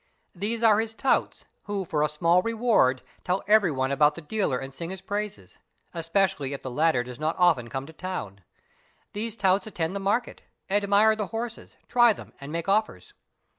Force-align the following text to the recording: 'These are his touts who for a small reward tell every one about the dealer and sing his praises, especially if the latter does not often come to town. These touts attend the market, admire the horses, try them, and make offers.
'These 0.33 0.63
are 0.63 0.79
his 0.79 0.95
touts 0.95 1.45
who 1.65 1.85
for 1.85 2.01
a 2.01 2.09
small 2.09 2.41
reward 2.41 3.03
tell 3.23 3.43
every 3.47 3.71
one 3.71 3.91
about 3.91 4.15
the 4.15 4.21
dealer 4.21 4.57
and 4.57 4.73
sing 4.73 4.89
his 4.89 4.99
praises, 4.99 5.59
especially 5.93 6.53
if 6.53 6.63
the 6.63 6.71
latter 6.71 7.03
does 7.03 7.19
not 7.19 7.37
often 7.37 7.69
come 7.69 7.85
to 7.85 7.93
town. 7.93 8.41
These 9.13 9.35
touts 9.35 9.67
attend 9.67 9.95
the 9.95 9.99
market, 9.99 10.41
admire 10.71 11.15
the 11.15 11.27
horses, 11.27 11.77
try 11.87 12.13
them, 12.13 12.33
and 12.41 12.51
make 12.51 12.67
offers. 12.67 13.13